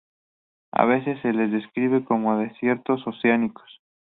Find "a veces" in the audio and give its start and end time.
0.71-1.19